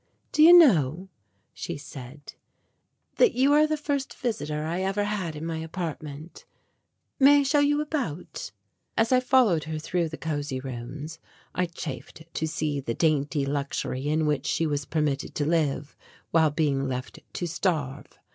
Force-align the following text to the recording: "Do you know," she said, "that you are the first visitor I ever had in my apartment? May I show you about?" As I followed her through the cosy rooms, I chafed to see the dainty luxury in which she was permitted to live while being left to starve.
"Do 0.31 0.41
you 0.41 0.57
know," 0.57 1.09
she 1.53 1.77
said, 1.77 2.33
"that 3.17 3.35
you 3.35 3.53
are 3.53 3.67
the 3.67 3.77
first 3.77 4.15
visitor 4.15 4.63
I 4.63 4.81
ever 4.81 5.03
had 5.03 5.35
in 5.35 5.45
my 5.45 5.57
apartment? 5.59 6.43
May 7.19 7.41
I 7.41 7.43
show 7.43 7.59
you 7.59 7.81
about?" 7.81 8.51
As 8.97 9.11
I 9.11 9.19
followed 9.19 9.65
her 9.65 9.77
through 9.77 10.09
the 10.09 10.17
cosy 10.17 10.59
rooms, 10.59 11.19
I 11.53 11.67
chafed 11.67 12.23
to 12.33 12.47
see 12.47 12.79
the 12.79 12.95
dainty 12.95 13.45
luxury 13.45 14.07
in 14.07 14.25
which 14.25 14.47
she 14.47 14.65
was 14.65 14.85
permitted 14.85 15.35
to 15.35 15.45
live 15.45 15.95
while 16.31 16.49
being 16.49 16.87
left 16.87 17.19
to 17.33 17.45
starve. 17.47 18.17